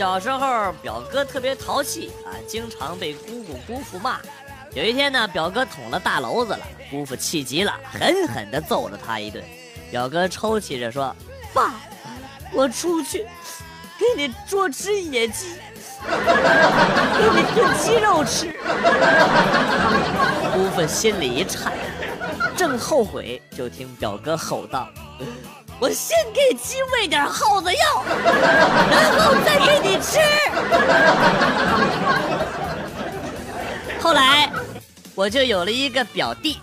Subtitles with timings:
[0.00, 4.18] 小时候表哥特别淘气啊，经常被姑姑姑父骂。
[4.72, 9.44] 有一天呢，表哥捅了大娄子了，姑父气急了，狠狠地揍了他一顿。
[9.90, 11.14] 表哥抽泣着说
[11.52, 11.74] ：“爸，
[12.50, 13.26] 我出去
[13.98, 15.56] 给你捉只野鸡，
[16.08, 18.58] 给你炖鸡肉吃。”
[20.54, 21.74] 姑父心里一颤，
[22.56, 24.88] 正后悔，就听表哥吼道。
[25.80, 28.04] 我先给鸡喂点耗子药，
[28.90, 30.20] 然后再给你吃。
[33.98, 34.52] 后来，
[35.14, 36.60] 我就有了一个表弟。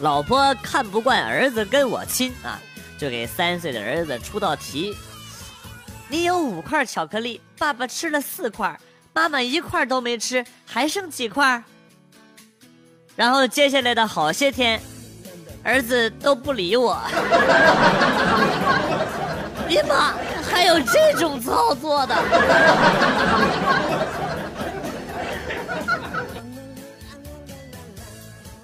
[0.00, 2.58] 老婆看不惯儿子跟我亲啊，
[2.98, 4.92] 就给三岁的儿子出道题：
[6.08, 8.76] 你有五块巧克力，爸爸吃了四块，
[9.12, 11.62] 妈妈一块都没吃，还剩几块？
[13.14, 14.80] 然后接下来的好些天，
[15.62, 16.98] 儿子都不理我。
[19.68, 20.14] 你妈，
[20.50, 22.14] 还有这种操作的？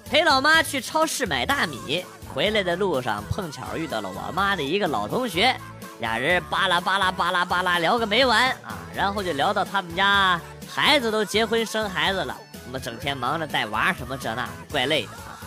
[0.09, 5.55] 陪老妈去超市买大米，回来的路上碰巧遇到了我妈的一个老同学，
[5.99, 12.35] 俩人巴拉巴拉巴拉巴拉聊个没完啊，然后就聊到他们家孩子都结婚生孩子了。
[12.65, 15.41] 我们整天忙着带娃什么这那，怪累的啊！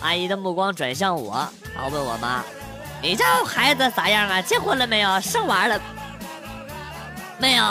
[0.00, 2.42] 阿姨的目光转向我，然后，问我妈
[3.02, 4.40] ：“你家孩子咋样啊？
[4.40, 5.20] 结婚了没有？
[5.20, 5.78] 生娃了
[7.38, 7.64] 没有？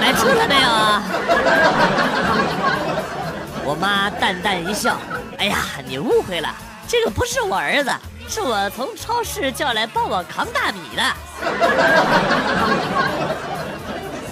[0.00, 1.02] 买车了没有啊？”
[3.66, 4.96] 我妈淡淡一笑
[5.38, 6.48] ：“哎呀，你误会了，
[6.86, 7.90] 这个不是我儿子，
[8.28, 11.02] 是我从超市叫来帮我扛大米的。”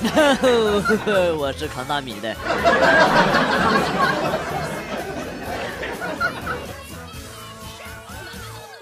[1.38, 2.34] 我是扛大米的。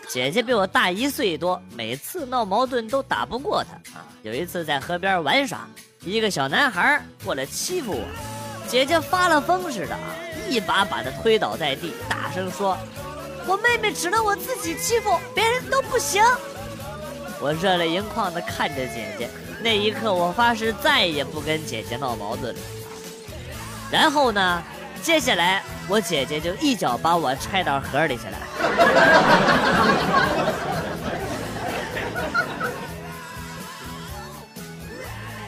[0.08, 4.04] 姐姐比我大一岁多，每次闹矛盾都打不过她啊。
[4.22, 5.68] 有一次在河边玩耍，
[6.00, 8.04] 一个小男孩过来欺负我，
[8.66, 10.00] 姐姐发了疯似的啊，
[10.48, 12.76] 一把把他推倒在地，大声说
[13.46, 16.22] ：“我妹妹只能我自己欺负，别人都不行。”
[17.40, 19.28] 我热泪盈眶的看着姐姐。
[19.62, 22.60] 那一刻，我发誓再也不跟姐姐闹矛盾了。
[23.90, 24.62] 然后呢，
[25.02, 28.38] 接下来我姐姐就一脚把我踹到河里去了。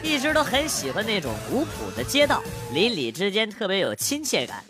[0.03, 4.63] 一直都很喜欢那种古朴的街道，邻里之间特别有亲切感。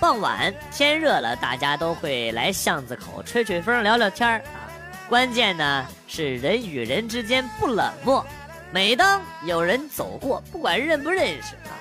[0.00, 4.66] 傍晚天热了，大家都会来巷子口吹吹风、聊聊天儿啊。
[5.08, 8.26] 关键呢是人与人之间不冷漠。
[8.72, 11.76] 每当有人走过，不管认不认识啊，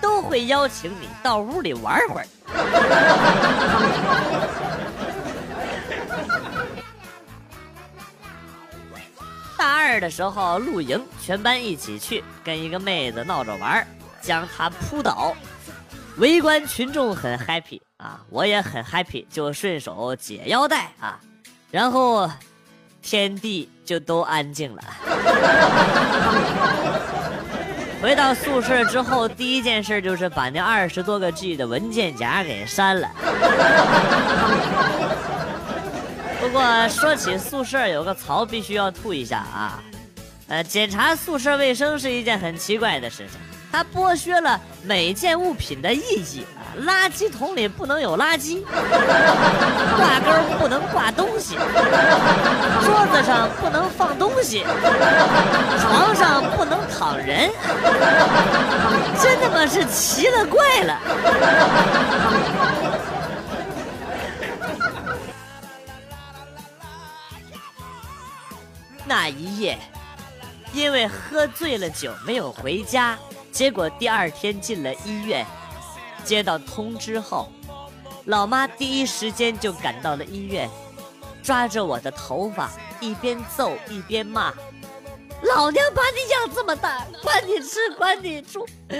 [0.00, 2.26] 都会邀请你到屋里玩会儿。
[9.56, 13.86] 大二的时候露营，全班一起去，跟一个妹子闹着玩，
[14.20, 15.32] 将她扑倒，
[16.16, 21.20] 围观群众很 happy 啊，我也很 happy，就顺手解腰带啊，
[21.70, 22.28] 然后。
[23.04, 24.82] 天地就都安静了。
[28.02, 33.08] 回到宿舍之后，第一件事就是把那二十多个 G 的文件夹给删了。
[36.40, 39.80] 不过说起宿舍，有个槽必须要吐一下啊！
[40.48, 43.38] 呃，检查宿舍卫生是一件很奇怪的事情，
[43.70, 46.44] 它剥削了每件物品的意义。
[46.80, 54.64] 垃圾桶里不能有垃圾，挂钩不能挂东西，桌子上不能放东西，
[55.78, 57.50] 床上不能躺人，
[59.20, 60.98] 真他妈是奇了怪了。
[69.04, 69.78] 那一夜，
[70.72, 73.18] 因为喝醉了酒没有回家，
[73.50, 75.44] 结果第二天进了医院。
[76.24, 77.50] 接到通知后，
[78.26, 80.70] 老妈第一时间就赶到了医院，
[81.42, 82.70] 抓着我的头发，
[83.00, 84.52] 一边揍一边骂
[85.42, 88.96] ：“老娘把你养这么大，管你吃管你住，你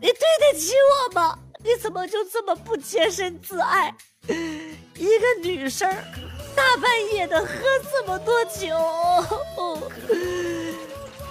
[0.00, 1.38] 对得起我吗？
[1.62, 3.94] 你怎么就这么不洁身自爱？
[4.26, 5.88] 一个女生，
[6.54, 7.48] 大半夜的喝
[7.90, 8.76] 这么多酒，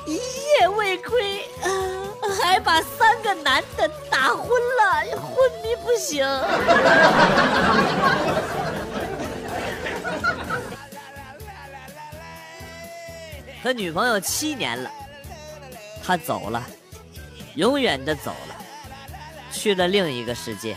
[0.08, 1.46] 一夜未归。”
[2.34, 6.26] 还把三个男的打昏了，昏迷不醒。
[13.64, 14.92] 和女朋友七年了，
[16.04, 16.62] 他走了，
[17.56, 18.56] 永远的走了，
[19.52, 20.76] 去了另一个世界。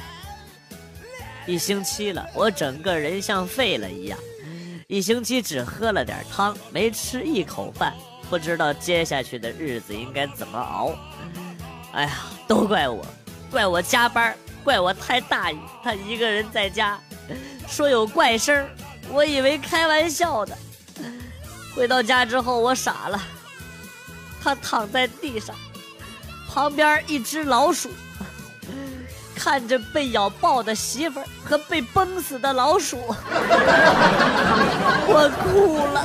[1.47, 4.17] 一星期了，我整个人像废了一样，
[4.87, 7.93] 一星期只喝了点汤，没吃一口饭，
[8.31, 10.95] 不知道接下去的日子应该怎么熬。
[11.97, 12.11] 哎呀，
[12.47, 13.03] 都怪我，
[13.51, 15.59] 怪我加班，怪我太大意。
[15.83, 16.99] 他一个人在家，
[17.67, 18.69] 说有怪声，
[19.09, 20.55] 我以为开玩笑的。
[21.75, 23.19] 回到家之后，我傻了，
[24.43, 25.57] 他躺在地上，
[26.53, 27.91] 旁边一只老鼠。
[29.35, 32.99] 看着被咬爆的媳妇和被崩死的老鼠，
[35.09, 36.01] 我哭了。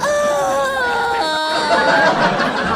[0.00, 0.06] 啊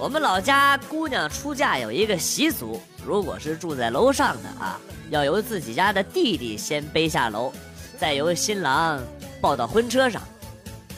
[0.00, 4.80] 我们老家姑娘出嫁有一个习俗，如果是住在楼上的啊，
[5.10, 7.52] 要由自己家的弟弟先背下楼，
[7.98, 8.98] 再由新郎
[9.42, 10.22] 抱到婚车上。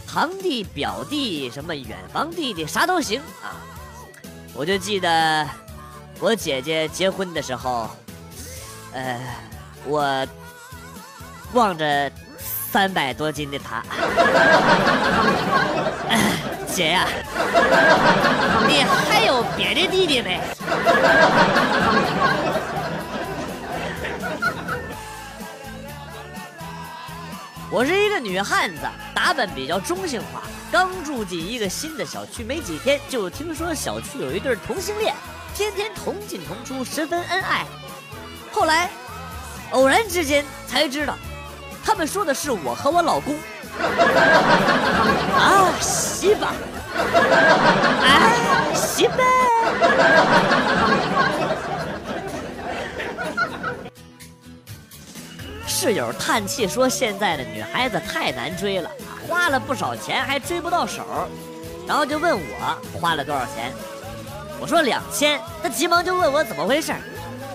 [0.07, 3.59] 堂弟、表弟，什么远房弟弟，啥都行啊！
[4.55, 5.49] 我就记得
[6.21, 7.91] 我姐姐结婚的时候，
[8.93, 9.21] 呃，
[9.85, 10.25] 我
[11.55, 12.13] 望着
[12.71, 13.83] 三百多斤的她，
[16.73, 17.07] 姐呀，
[18.67, 20.41] 你还有别的弟弟没？
[27.71, 28.81] 我是一个女汉子，
[29.15, 30.43] 打扮比较中性化。
[30.71, 35.15] 刚住进一个新的小区没几天，就听说小区有一对同性恋，
[35.55, 37.67] 天天同进同出，十分恩爱。
[38.51, 38.89] 后来，
[39.73, 41.17] 偶然之间才知道，
[41.85, 43.35] 他们说的是我和我老公。
[45.35, 45.69] 啊，
[46.23, 46.45] 媳妇！
[48.01, 49.15] 哎，媳妇！
[55.67, 58.89] 室友叹气说：“现在的女孩子太难追了，
[59.27, 61.03] 花了不少钱还追不到手。”
[61.89, 63.73] 然后就问我花了多少钱，
[64.61, 65.41] 我说两千。
[65.61, 66.93] 他急忙就问我怎么回事，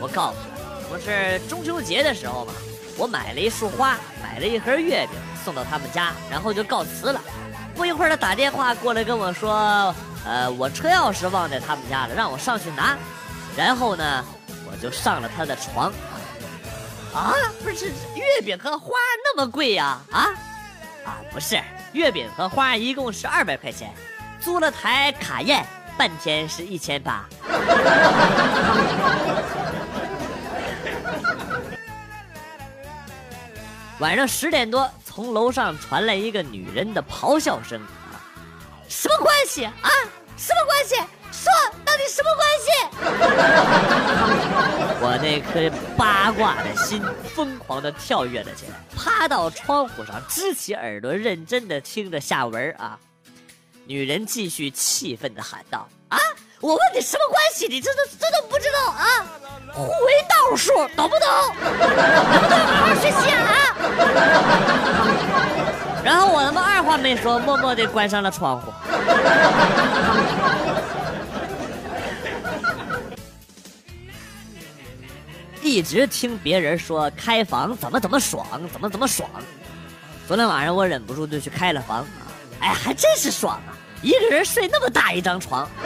[0.02, 2.52] 我告诉他，不是中秋节的时候嘛，
[2.98, 7.22] 我买了一束花，买了一盒月饼送到他们家，然后就告辞了。
[7.78, 9.94] 不一会儿他打电话过来跟我说
[10.26, 12.98] ：“呃，我车钥匙忘在他们家了，让我上去拿。”
[13.56, 14.26] 然后呢，
[14.66, 15.94] 我就上了他的床。
[17.14, 17.86] 啊，不是
[18.16, 18.94] 月饼和花
[19.24, 20.00] 那么贵呀？
[20.12, 20.28] 啊，
[21.06, 23.94] 啊，不是，月饼和花一共是二百块钱，
[24.40, 25.64] 租了台卡宴，
[25.96, 27.26] 半天是一千八。
[34.00, 38.22] 晚上十点多，从楼上传来一个女人的咆哮声，啊，
[38.88, 39.74] 什么关系啊？
[40.38, 40.94] 什么关系？
[41.32, 41.52] 说
[41.84, 42.70] 到底什么关系？
[45.02, 47.02] 我那颗八卦的心
[47.34, 53.00] 疯狂的跳跃了起来，趴到窗户上，支起耳朵，认真的听着下文啊。
[53.88, 56.20] 女人继续气愤的喊道：“啊，
[56.60, 57.68] 我问你什么关系？
[57.68, 59.26] 你这都这都不知道啊？
[59.74, 61.28] 互为倒数，懂不懂？
[61.62, 63.38] 能不能好好学习啊？”
[66.04, 68.74] 然后我他妈二话没说，默默的关上了窗户。
[75.62, 79.30] 一直听别人说开房怎么怎么爽，怎么怎么爽。
[80.28, 82.04] 昨天晚上我忍不住就去开了房，
[82.62, 83.77] 哎，还真是爽啊！
[84.02, 85.68] 一个人睡那么大一张床。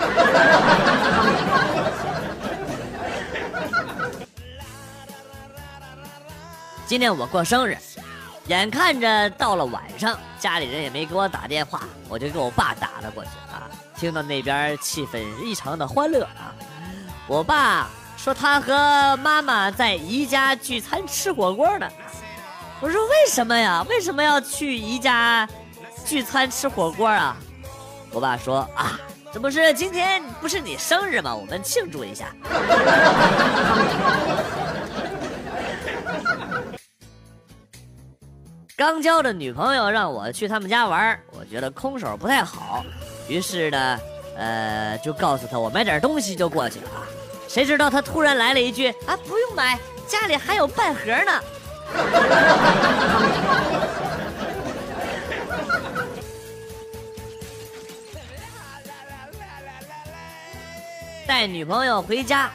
[6.86, 7.78] 今天我过生日，
[8.48, 13.70] 眼看着到了晚上，家里人也没给我打电话，我就给我爸打了过去啊。
[13.96, 16.54] 听到那边气氛异常的欢乐啊，
[17.28, 17.90] 我爸。
[18.18, 21.90] 说他和妈妈在姨家聚餐吃火锅呢。
[22.80, 23.84] 我说为什么呀？
[23.90, 25.50] 为什么要去姨家
[26.06, 27.36] 聚餐吃火锅啊？
[28.14, 29.00] 我爸说啊，
[29.34, 31.34] 这不是今天不是你生日吗？
[31.34, 32.26] 我们庆祝一下。
[38.76, 42.84] 刚交的女朋友让我去他们家玩，我觉得空手不太好，
[43.28, 44.00] 于是呢，
[44.36, 46.90] 呃，就告诉他我买点东西就过去了。
[47.48, 49.78] 谁知道他突然来了一句：“啊，不用买，
[50.08, 51.42] 家里还有半盒呢。”
[61.42, 62.52] 带女朋友回家，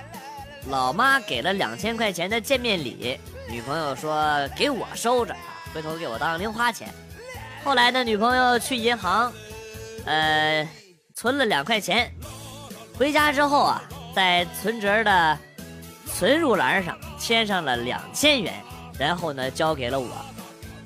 [0.69, 3.19] 老妈给了两千块钱的见面礼，
[3.51, 5.35] 女朋友说给我收着，
[5.75, 6.89] 回头给我当零花钱。
[7.65, 9.33] 后来呢，女朋友去银行，
[10.05, 10.65] 呃，
[11.17, 12.09] 存了两块钱，
[12.97, 13.83] 回家之后啊。
[14.15, 15.39] 在存折的
[16.07, 18.55] 存入栏上签上了两千元，
[19.01, 20.09] 然后呢交给了我，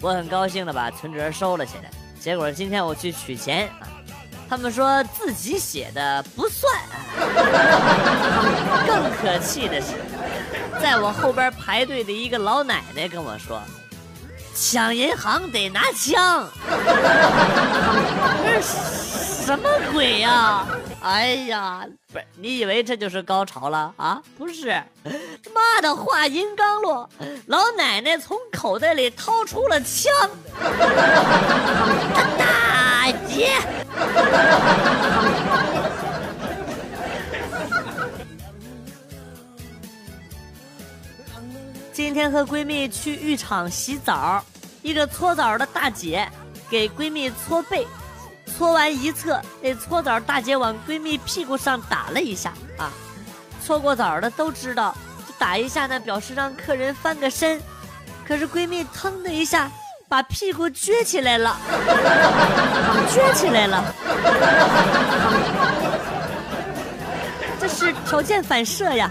[0.00, 1.90] 我很高兴的把存折收了起来。
[2.18, 3.68] 结果今天我去取钱，
[4.50, 6.74] 他们说自己写的不算。
[8.84, 9.94] 更可气的是，
[10.82, 13.62] 在我后边排队的一个老奶奶跟我说
[14.52, 16.48] ：“抢银行得拿枪。”
[18.44, 18.99] 这是
[19.50, 20.64] 什么鬼呀？
[21.02, 24.22] 哎呀，不是，你以为这就是高潮了啊？
[24.38, 24.68] 不是，
[25.52, 27.10] 妈的，话音刚落，
[27.46, 30.12] 老奶奶从口袋里掏出了枪，
[32.38, 33.58] 大姐。
[41.92, 44.44] 今天和闺蜜去浴场洗澡，
[44.80, 46.30] 一个搓澡的大姐
[46.70, 47.84] 给闺蜜搓背。
[48.60, 52.92] 搓完一侧，那搓澡大姐往闺蜜屁股上打了一下啊！
[53.64, 54.94] 搓过澡的都知道，
[55.38, 57.58] 打一下呢，表示让客人翻个身。
[58.28, 59.70] 可是闺蜜腾的一下
[60.10, 61.56] 把屁股撅起来了，
[63.08, 63.82] 撅起来了，
[67.58, 69.10] 这是条件反射呀！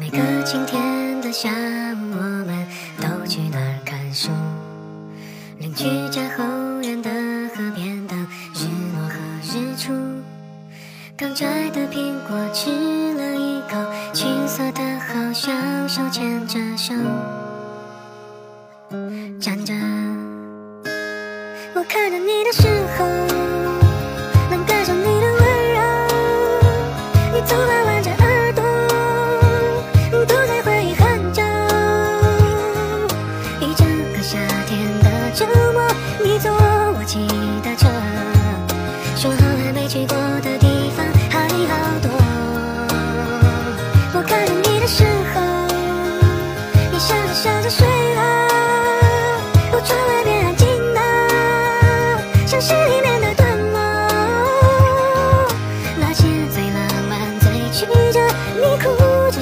[0.00, 1.50] 每个晴天的下
[1.92, 2.29] 午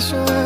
[0.01, 0.38] 是说。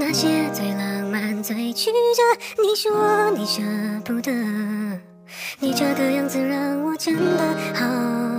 [0.00, 3.60] 那些最浪漫、最曲折，你是我，你舍
[4.04, 4.30] 不得，
[5.58, 8.37] 你这个样子让我真的好。